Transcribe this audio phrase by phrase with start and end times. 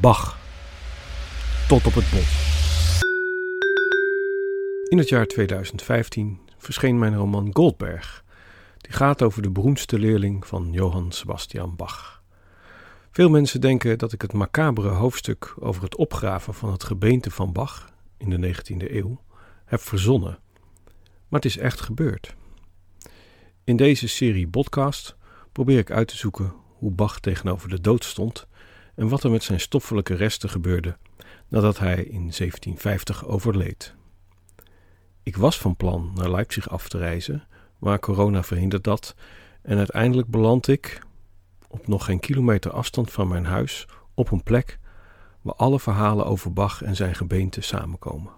[0.00, 0.38] Bach.
[1.68, 2.26] Tot op het bot.
[4.88, 8.24] In het jaar 2015 verscheen mijn roman Goldberg.
[8.78, 12.22] Die gaat over de beroemdste leerling van Johann Sebastian Bach.
[13.10, 17.52] Veel mensen denken dat ik het macabere hoofdstuk over het opgraven van het gebeente van
[17.52, 19.22] Bach in de 19e eeuw
[19.64, 20.38] heb verzonnen.
[21.28, 22.34] Maar het is echt gebeurd.
[23.64, 25.16] In deze serie podcast
[25.52, 28.46] probeer ik uit te zoeken hoe Bach tegenover de dood stond
[28.98, 30.96] en wat er met zijn stoffelijke resten gebeurde
[31.48, 33.94] nadat hij in 1750 overleed.
[35.22, 37.44] Ik was van plan naar Leipzig af te reizen,
[37.78, 39.14] maar corona verhindert dat
[39.62, 41.02] en uiteindelijk beland ik,
[41.68, 44.78] op nog geen kilometer afstand van mijn huis, op een plek
[45.42, 48.32] waar alle verhalen over Bach en zijn gebeente samenkomen.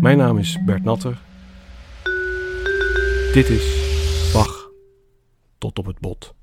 [0.00, 1.20] Mijn naam is Bert Natter.
[3.32, 3.90] Dit is
[4.32, 4.70] Bach
[5.58, 6.34] tot op het bot.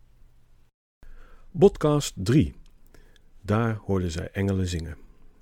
[1.59, 2.53] Podcast 3.
[3.41, 4.97] Daar hoorden zij engelen zingen.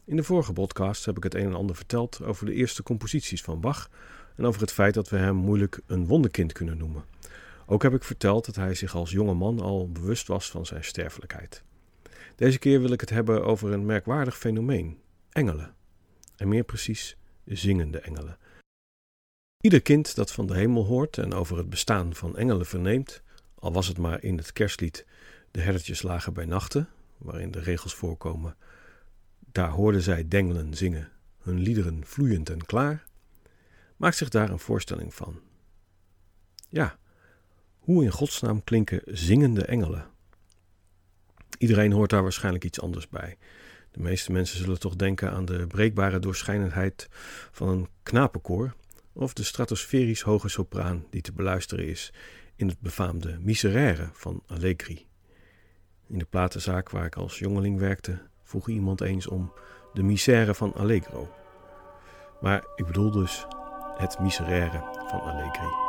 [0.05, 3.41] In de vorige podcast heb ik het een en ander verteld over de eerste composities
[3.41, 3.89] van Bach
[4.35, 7.03] en over het feit dat we hem moeilijk een wonderkind kunnen noemen.
[7.65, 10.83] Ook heb ik verteld dat hij zich als jonge man al bewust was van zijn
[10.83, 11.63] sterfelijkheid.
[12.35, 15.75] Deze keer wil ik het hebben over een merkwaardig fenomeen: engelen.
[16.35, 18.37] En meer precies, zingende engelen.
[19.63, 23.21] Ieder kind dat van de hemel hoort en over het bestaan van engelen verneemt,
[23.55, 25.05] al was het maar in het kerstlied
[25.57, 28.55] De herdertjes lagen bij nachten, waarin de regels voorkomen:
[29.51, 33.05] Daar hoorden zij dengelen zingen, hun liederen vloeiend en klaar,
[33.95, 35.39] maakt zich daar een voorstelling van.
[36.69, 36.97] Ja,
[37.79, 40.05] hoe in godsnaam klinken zingende engelen?
[41.57, 43.37] Iedereen hoort daar waarschijnlijk iets anders bij.
[43.91, 47.07] De meeste mensen zullen toch denken aan de breekbare doorschijnendheid
[47.51, 48.75] van een knapenkoor
[49.13, 52.13] of de stratosferisch hoge sopraan die te beluisteren is
[52.55, 55.06] in het befaamde Miserere van Allegri.
[56.07, 59.53] In de platenzaak waar ik als jongeling werkte, vroeg iemand eens om
[59.93, 61.29] de Misère van Allegro.
[62.41, 63.45] Maar ik bedoel dus
[63.97, 65.86] het Miserere van Allegri.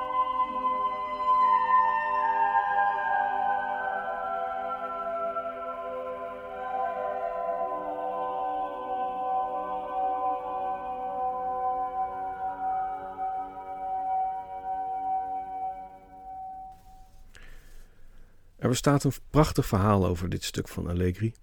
[18.69, 21.35] Er bestaat een prachtig verhaal over dit stuk van Allegri.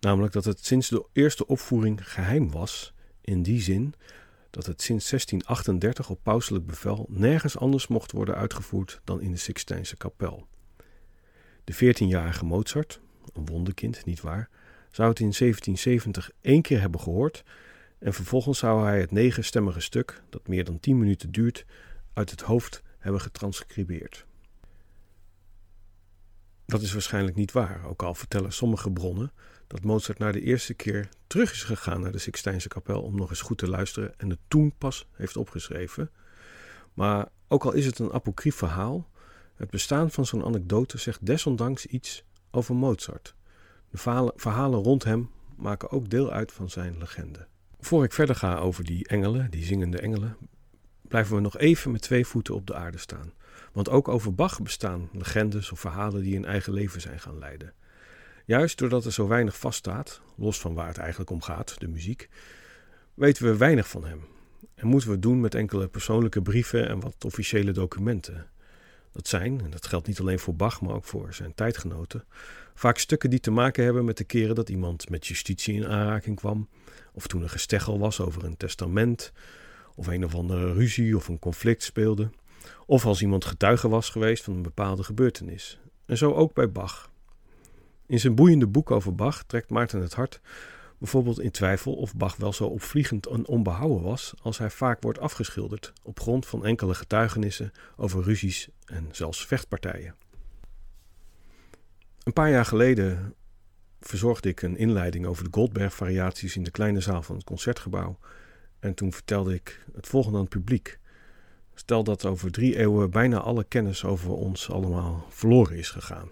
[0.00, 3.94] Namelijk dat het sinds de eerste opvoering geheim was, in die zin
[4.50, 9.36] dat het sinds 1638 op pauselijk bevel nergens anders mocht worden uitgevoerd dan in de
[9.36, 10.46] Sixtijnse kapel.
[11.64, 13.00] De 14-jarige Mozart,
[13.32, 14.48] een wonderkind, niet waar,
[14.90, 17.44] zou het in 1770 één keer hebben gehoord
[17.98, 21.64] en vervolgens zou hij het negenstemmige stuk, dat meer dan tien minuten duurt,
[22.12, 24.28] uit het hoofd hebben getranscribeerd.
[26.70, 29.32] Dat is waarschijnlijk niet waar, ook al vertellen sommige bronnen
[29.66, 33.30] dat Mozart na de eerste keer terug is gegaan naar de Sixtijnse kapel om nog
[33.30, 36.10] eens goed te luisteren en het toen pas heeft opgeschreven.
[36.94, 39.08] Maar ook al is het een apocrief verhaal,
[39.54, 43.34] het bestaan van zo'n anekdote zegt desondanks iets over Mozart.
[43.90, 47.46] De verhalen rond hem maken ook deel uit van zijn legende.
[47.80, 50.36] Voor ik verder ga over die engelen, die zingende engelen,
[51.08, 53.32] blijven we nog even met twee voeten op de aarde staan.
[53.72, 57.72] Want ook over Bach bestaan legendes of verhalen die een eigen leven zijn gaan leiden.
[58.44, 62.28] Juist doordat er zo weinig vaststaat, los van waar het eigenlijk om gaat, de muziek,
[63.14, 64.24] weten we weinig van hem.
[64.74, 68.50] En moeten we het doen met enkele persoonlijke brieven en wat officiële documenten.
[69.12, 72.24] Dat zijn, en dat geldt niet alleen voor Bach, maar ook voor zijn tijdgenoten,
[72.74, 76.36] vaak stukken die te maken hebben met de keren dat iemand met justitie in aanraking
[76.36, 76.68] kwam,
[77.12, 79.32] of toen er gesteggel was over een testament,
[79.94, 82.30] of een of andere ruzie of een conflict speelde.
[82.86, 85.80] Of als iemand getuige was geweest van een bepaalde gebeurtenis.
[86.06, 87.10] En zo ook bij Bach.
[88.06, 90.40] In zijn boeiende boek over Bach trekt Maarten het hart
[91.00, 95.18] bijvoorbeeld in twijfel of Bach wel zo opvliegend en onbehouden was als hij vaak wordt
[95.18, 100.14] afgeschilderd op grond van enkele getuigenissen over ruzies en zelfs vechtpartijen.
[102.22, 103.34] Een paar jaar geleden
[104.00, 108.18] verzorgde ik een inleiding over de Goldberg-variaties in de kleine zaal van het concertgebouw.
[108.78, 110.98] En toen vertelde ik het volgende aan het publiek.
[111.80, 116.30] Stel dat over drie eeuwen bijna alle kennis over ons allemaal verloren is gegaan.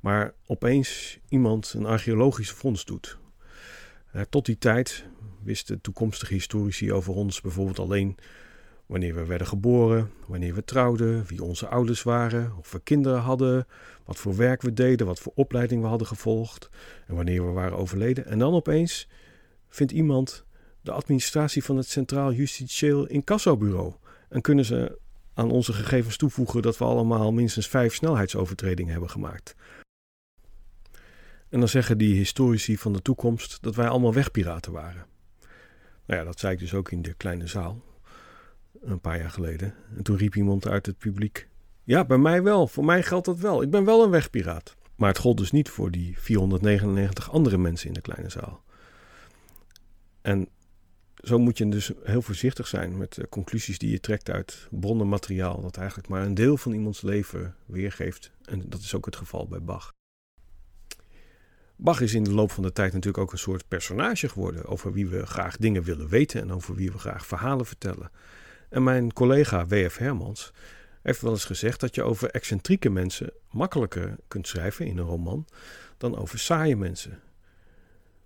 [0.00, 3.18] Maar opeens iemand een archeologische vondst doet.
[4.28, 5.04] Tot die tijd
[5.42, 8.16] wisten toekomstige historici over ons bijvoorbeeld alleen
[8.86, 13.66] wanneer we werden geboren, wanneer we trouwden, wie onze ouders waren, of we kinderen hadden,
[14.04, 16.70] wat voor werk we deden, wat voor opleiding we hadden gevolgd
[17.06, 18.26] en wanneer we waren overleden.
[18.26, 19.08] En dan opeens
[19.68, 20.44] vindt iemand
[20.80, 23.94] de administratie van het Centraal Justitieel Incassobureau
[24.34, 24.98] en kunnen ze
[25.34, 29.54] aan onze gegevens toevoegen dat we allemaal minstens vijf snelheidsovertredingen hebben gemaakt.
[31.48, 35.06] En dan zeggen die historici van de toekomst dat wij allemaal wegpiraten waren.
[36.06, 37.82] Nou ja, dat zei ik dus ook in de kleine zaal.
[38.80, 39.74] Een paar jaar geleden.
[39.96, 41.48] En toen riep iemand uit het publiek:
[41.84, 42.66] Ja, bij mij wel.
[42.66, 43.62] Voor mij geldt dat wel.
[43.62, 44.74] Ik ben wel een wegpiraat.
[44.96, 48.62] Maar het gold dus niet voor die 499 andere mensen in de kleine zaal.
[50.20, 50.48] En
[51.24, 55.60] zo moet je dus heel voorzichtig zijn met de conclusies die je trekt uit bronnenmateriaal,
[55.60, 58.30] dat eigenlijk maar een deel van iemands leven weergeeft.
[58.44, 59.92] En dat is ook het geval bij Bach.
[61.76, 64.92] Bach is in de loop van de tijd natuurlijk ook een soort personage geworden over
[64.92, 68.10] wie we graag dingen willen weten en over wie we graag verhalen vertellen.
[68.68, 69.96] En mijn collega W.F.
[69.96, 70.52] Hermans
[71.02, 75.46] heeft wel eens gezegd dat je over excentrieke mensen makkelijker kunt schrijven in een roman
[75.96, 77.20] dan over saaie mensen.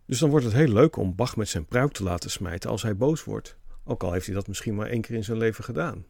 [0.09, 2.83] Dus dan wordt het heel leuk om Bach met zijn pruik te laten smijten als
[2.83, 5.65] hij boos wordt, ook al heeft hij dat misschien maar één keer in zijn leven
[5.65, 6.05] gedaan.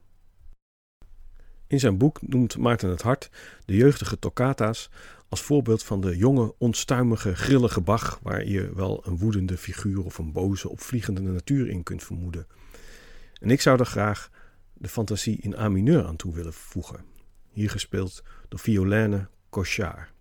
[1.66, 3.30] In zijn boek noemt Maarten het Hart
[3.64, 4.90] de jeugdige toccata's
[5.28, 10.18] als voorbeeld van de jonge, onstuimige, grillige Bach, waar je wel een woedende figuur of
[10.18, 12.46] een boze, opvliegende natuur in kunt vermoeden.
[13.40, 14.30] En ik zou er graag
[14.72, 17.04] de fantasie in A mineur aan toe willen voegen,
[17.50, 20.12] hier gespeeld door Violaine Cochard.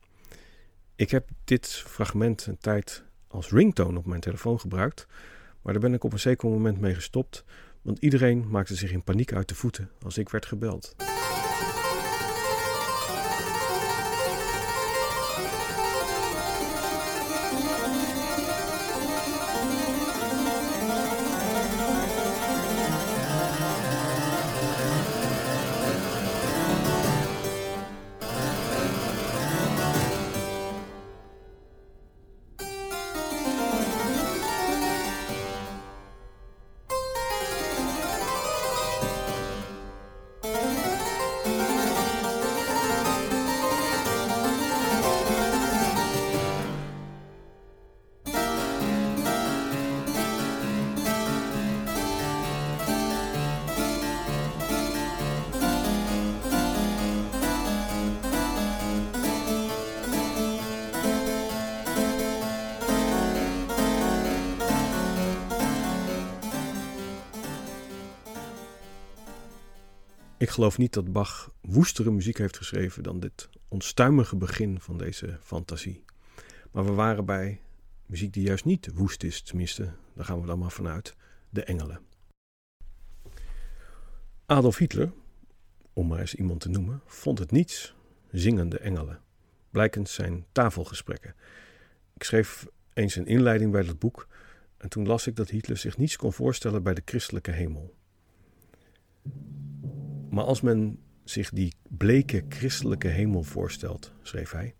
[0.95, 5.07] Ik heb dit fragment een tijd als ringtone op mijn telefoon gebruikt,
[5.61, 7.43] maar daar ben ik op een zeker moment mee gestopt,
[7.81, 10.95] want iedereen maakte zich in paniek uit de voeten als ik werd gebeld.
[70.47, 75.37] Ik geloof niet dat Bach woestere muziek heeft geschreven dan dit onstuimige begin van deze
[75.41, 76.03] fantasie.
[76.71, 77.61] Maar we waren bij
[78.05, 81.15] muziek die juist niet woest is, tenminste, daar gaan we dan maar vanuit,
[81.49, 81.99] de engelen.
[84.45, 85.11] Adolf Hitler,
[85.93, 87.95] om maar eens iemand te noemen, vond het niets,
[88.31, 89.21] zingende engelen,
[89.69, 91.35] blijkens zijn tafelgesprekken.
[92.13, 94.27] Ik schreef eens een inleiding bij dat boek
[94.77, 97.95] en toen las ik dat Hitler zich niets kon voorstellen bij de christelijke hemel.
[100.37, 104.75] Maar als men zich die bleke christelijke hemel voorstelt, schreef hij,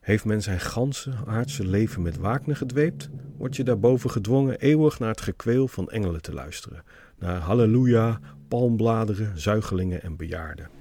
[0.00, 5.08] heeft men zijn ganse aardse leven met Wagner gedweept, word je daarboven gedwongen eeuwig naar
[5.08, 6.82] het gekweel van engelen te luisteren,
[7.18, 10.79] naar halleluja, palmbladeren, zuigelingen en bejaarden.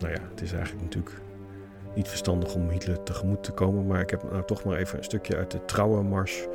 [0.00, 1.20] Nou ja, het is eigenlijk natuurlijk
[1.94, 3.86] niet verstandig om Hitler tegemoet te komen.
[3.86, 6.46] Maar ik heb nou toch maar even een stukje uit de Trouwermars,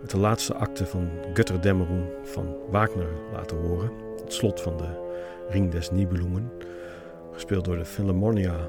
[0.00, 3.90] uit de laatste acte van Götterdämmerung van Wagner laten horen.
[4.24, 5.10] Het slot van de
[5.48, 6.50] Ring des Nibelungen,
[7.32, 8.68] gespeeld door de Philharmonia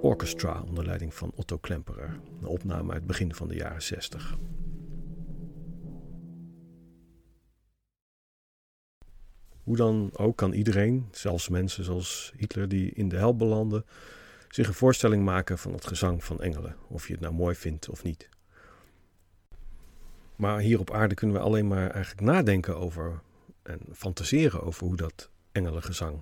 [0.00, 2.20] Orchestra onder leiding van Otto Klemperer.
[2.40, 4.36] Een opname uit het begin van de jaren 60.
[9.68, 13.84] Hoe dan ook kan iedereen, zelfs mensen zoals Hitler die in de hel belanden,
[14.48, 17.88] zich een voorstelling maken van het gezang van engelen, of je het nou mooi vindt
[17.88, 18.28] of niet.
[20.36, 23.20] Maar hier op aarde kunnen we alleen maar eigenlijk nadenken over
[23.62, 26.20] en fantaseren over hoe dat engelengezang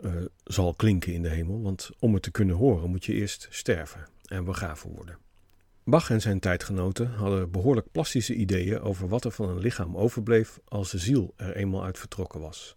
[0.00, 0.12] uh,
[0.44, 1.62] zal klinken in de hemel.
[1.62, 5.18] Want om het te kunnen horen moet je eerst sterven en begraven worden.
[5.88, 10.60] Bach en zijn tijdgenoten hadden behoorlijk plastische ideeën over wat er van een lichaam overbleef
[10.64, 12.76] als de ziel er eenmaal uit vertrokken was.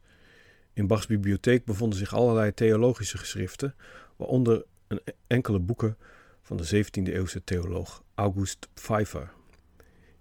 [0.73, 3.75] In Bachs bibliotheek bevonden zich allerlei theologische geschriften,
[4.15, 5.97] waaronder een enkele boeken
[6.41, 9.31] van de 17e-eeuwse theoloog August Pfeiffer.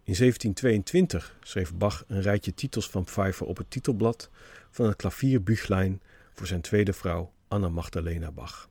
[0.02, 4.30] In 1722 schreef Bach een rijtje titels van Pfeiffer op het titelblad
[4.70, 6.00] van het klavierbüchlein
[6.32, 8.68] voor zijn tweede vrouw Anna Magdalena Bach.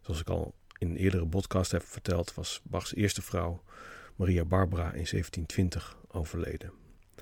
[0.00, 3.62] Zoals ik al in een eerdere podcast heb verteld, was Bachs eerste vrouw
[4.16, 6.72] Maria Barbara in 1720 overleden.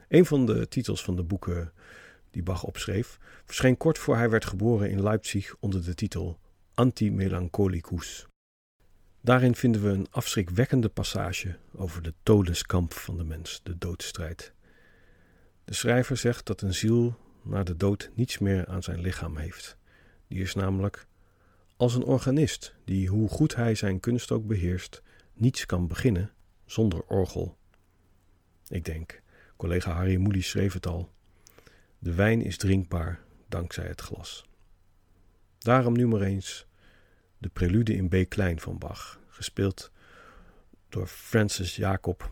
[0.08, 1.72] Een van de titels van de boeken
[2.30, 6.38] die Bach opschreef, verscheen kort voor hij werd geboren in Leipzig onder de titel
[6.75, 8.26] Anti-Melancholicus.
[9.20, 14.52] Daarin vinden we een afschrikwekkende passage over de todeskamp van de mens, de doodstrijd.
[15.64, 19.76] De schrijver zegt dat een ziel na de dood niets meer aan zijn lichaam heeft.
[20.28, 21.06] Die is namelijk
[21.76, 25.02] als een organist die, hoe goed hij zijn kunst ook beheerst,
[25.35, 26.33] niets kan beginnen
[26.64, 27.56] zonder orgel.
[28.68, 29.23] Ik denk,
[29.56, 31.12] collega Harry Moody schreef het al:
[31.99, 34.49] de wijn is drinkbaar dankzij het glas.
[35.59, 36.66] Daarom nu maar eens
[37.38, 39.90] de prelude in B klein van Bach, gespeeld
[40.88, 42.30] door Francis Jacob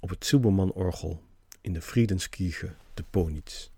[0.00, 1.22] op het Silberman-orgel
[1.60, 3.70] in de Friedenskirche de Ponitz.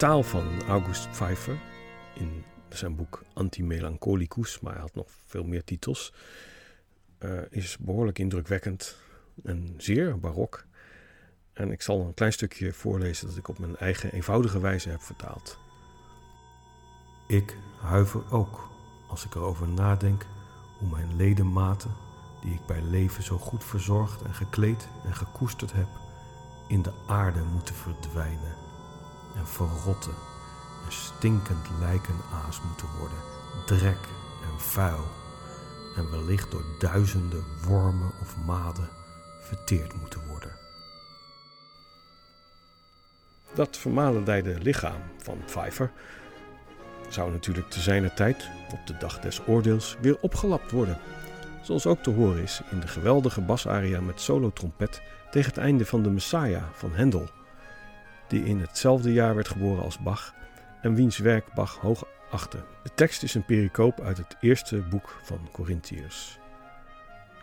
[0.00, 1.58] Taal van August Pfeiffer
[2.14, 6.12] in zijn boek Anti-Melancholicus, maar hij had nog veel meer titels,
[7.18, 8.96] uh, is behoorlijk indrukwekkend
[9.42, 10.64] en zeer barok.
[11.52, 15.02] En ik zal een klein stukje voorlezen dat ik op mijn eigen eenvoudige wijze heb
[15.02, 15.58] vertaald.
[17.28, 18.68] Ik huiver ook
[19.08, 20.26] als ik erover nadenk
[20.78, 21.90] hoe mijn ledematen,
[22.42, 25.88] die ik bij leven zo goed verzorgd en gekleed en gekoesterd heb,
[26.68, 28.68] in de aarde moeten verdwijnen
[29.36, 30.14] en verrotten
[30.86, 33.18] en stinkend lijkenaas moeten worden,
[33.66, 34.08] drek
[34.42, 35.04] en vuil
[35.96, 38.88] en wellicht door duizenden wormen of maden
[39.40, 40.50] verteerd moeten worden.
[43.54, 45.92] Dat vermalendijde lichaam van Pfeiffer
[47.08, 50.98] zou natuurlijk te zijner tijd, op de dag des oordeels, weer opgelapt worden.
[51.62, 56.02] Zoals ook te horen is in de geweldige basaria met solotrompet tegen het einde van
[56.02, 57.28] de Messiah van Hendel
[58.30, 60.34] die in hetzelfde jaar werd geboren als Bach
[60.80, 62.58] en wiens werk Bach hoog achtte.
[62.82, 66.38] De tekst is een pericoop uit het eerste boek van Corinthiërs.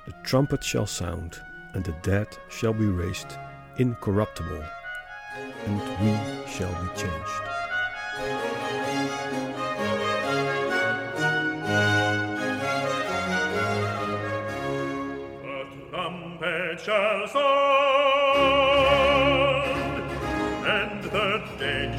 [0.05, 3.37] The trumpet shall sound, and the dead shall be raised
[3.75, 4.63] incorruptible,
[5.67, 6.15] and we
[6.47, 8.56] shall be changed.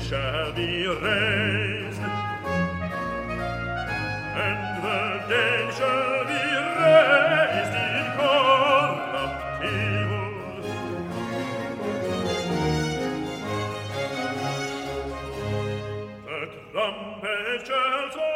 [0.09, 2.01] Shall be raised,
[4.47, 4.97] and the
[5.77, 6.43] shall be
[6.81, 10.33] raised incorruptible.
[16.25, 16.39] The
[16.73, 18.27] trumpet shall sound.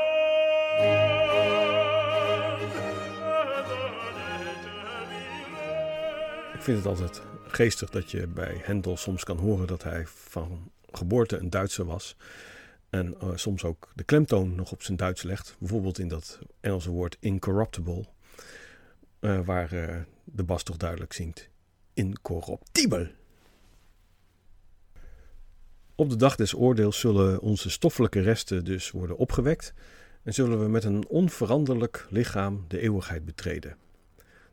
[6.54, 10.70] Ik vind het altijd geestig dat je bij Hendel soms kan horen dat hij van
[10.96, 12.16] geboorte een Duitser was.
[12.90, 15.56] En uh, soms ook de klemtoon nog op zijn Duits legt.
[15.58, 18.04] Bijvoorbeeld in dat Engelse woord incorruptible.
[19.20, 21.48] Uh, waar uh, de bas toch duidelijk zingt.
[21.94, 23.10] Incorruptible.
[25.94, 29.74] Op de dag des oordeels zullen onze stoffelijke resten dus worden opgewekt.
[30.22, 33.76] En zullen we met een onveranderlijk lichaam de eeuwigheid betreden.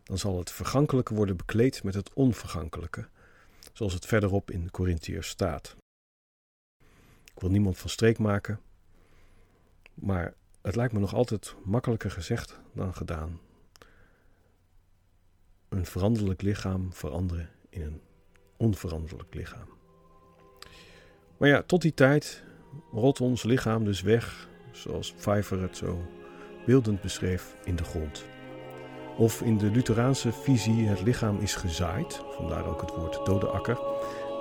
[0.04, 3.08] Dan zal het vergankelijke worden bekleed met het onvergankelijke.
[3.74, 5.76] Zoals het verderop in Corinthiërs staat.
[7.40, 8.60] Ik wil niemand van streek maken.
[9.94, 13.40] Maar het lijkt me nog altijd makkelijker gezegd dan gedaan.
[15.70, 18.02] Een veranderlijk lichaam veranderen in een
[18.58, 19.68] onveranderlijk lichaam.
[21.38, 22.44] Maar ja, tot die tijd
[22.92, 26.08] rolt ons lichaam dus weg, zoals Pfeiffer het zo
[26.66, 28.26] beeldend beschreef, in de grond.
[29.18, 33.80] Of in de Lutheraanse visie het lichaam is gezaaid, vandaar ook het woord dode akker,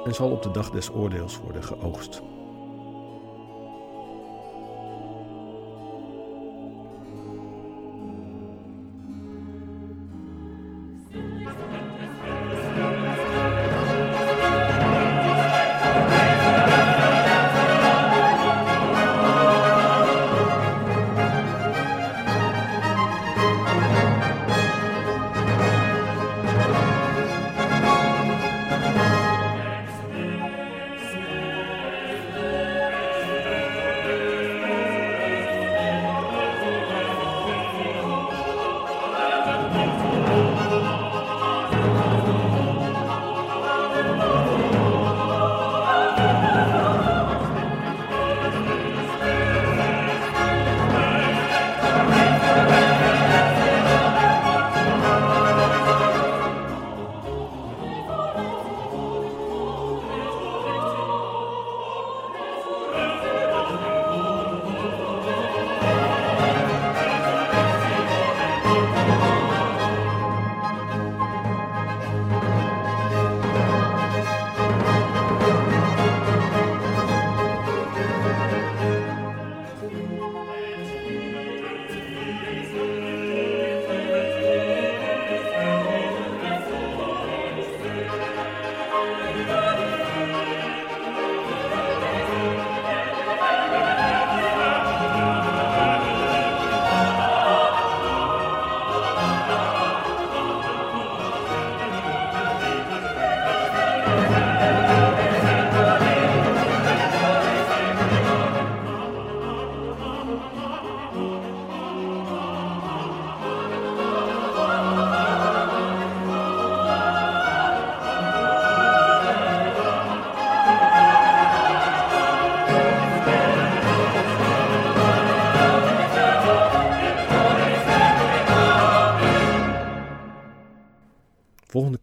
[0.05, 2.23] en zal op de dag des oordeels worden geoogst.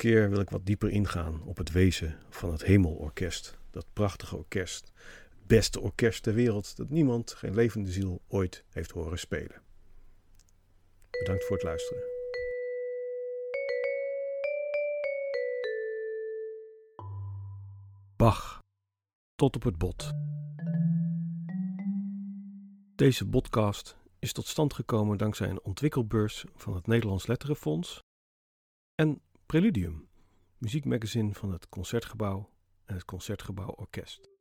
[0.06, 3.58] Keer wil ik wat dieper ingaan op het wezen van het Hemelorkest.
[3.72, 4.92] Dat prachtige orkest.
[5.30, 9.62] Het beste orkest ter wereld dat niemand, geen levende ziel, ooit heeft horen spelen.
[11.10, 12.04] Bedankt voor het luisteren.
[18.16, 18.60] Bach.
[19.36, 20.12] Tot op het bot.
[22.96, 28.04] Deze podcast is tot stand gekomen dankzij een ontwikkelbeurs van het Nederlands Letterenfonds
[28.96, 30.08] en Preludium,
[30.58, 32.50] muziekmagazine van het Concertgebouw
[32.86, 34.35] en het Concertgebouw Orkest.